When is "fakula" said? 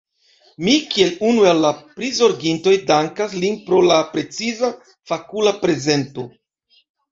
5.13-5.57